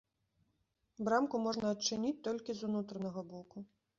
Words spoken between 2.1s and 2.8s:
толькі з